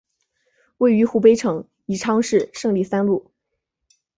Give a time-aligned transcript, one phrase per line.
[0.79, 3.29] 位于湖北省宜昌市胜利三路。